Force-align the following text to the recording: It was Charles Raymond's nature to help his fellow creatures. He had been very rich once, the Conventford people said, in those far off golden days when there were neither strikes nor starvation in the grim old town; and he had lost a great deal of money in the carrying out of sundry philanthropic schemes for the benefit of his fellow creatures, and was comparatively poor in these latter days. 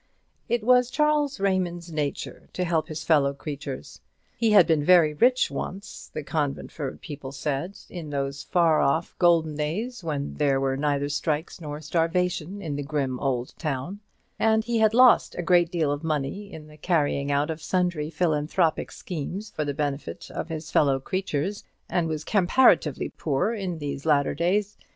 It 0.49 0.63
was 0.63 0.89
Charles 0.89 1.39
Raymond's 1.39 1.91
nature 1.91 2.49
to 2.53 2.63
help 2.63 2.87
his 2.87 3.03
fellow 3.03 3.35
creatures. 3.35 4.01
He 4.35 4.49
had 4.49 4.65
been 4.65 4.83
very 4.83 5.13
rich 5.13 5.51
once, 5.51 6.09
the 6.11 6.23
Conventford 6.23 7.01
people 7.01 7.31
said, 7.31 7.77
in 7.87 8.09
those 8.09 8.41
far 8.41 8.79
off 8.81 9.15
golden 9.19 9.55
days 9.57 10.03
when 10.03 10.37
there 10.37 10.59
were 10.59 10.75
neither 10.75 11.07
strikes 11.07 11.61
nor 11.61 11.81
starvation 11.81 12.63
in 12.63 12.77
the 12.77 12.81
grim 12.81 13.19
old 13.19 13.53
town; 13.59 13.99
and 14.39 14.63
he 14.65 14.79
had 14.79 14.95
lost 14.95 15.35
a 15.35 15.43
great 15.43 15.69
deal 15.71 15.91
of 15.91 16.03
money 16.03 16.51
in 16.51 16.65
the 16.65 16.77
carrying 16.77 17.31
out 17.31 17.51
of 17.51 17.61
sundry 17.61 18.09
philanthropic 18.09 18.91
schemes 18.91 19.51
for 19.51 19.63
the 19.63 19.71
benefit 19.71 20.31
of 20.31 20.49
his 20.49 20.71
fellow 20.71 20.99
creatures, 20.99 21.63
and 21.87 22.07
was 22.07 22.23
comparatively 22.23 23.09
poor 23.09 23.53
in 23.53 23.77
these 23.77 24.03
latter 24.07 24.33
days. 24.33 24.77